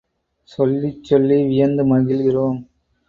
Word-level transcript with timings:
சொல்லிச் 0.49 1.03
சொல்லி 1.03 1.37
வியந்து 1.43 1.85
மகிழ்கிறோம். 1.85 2.59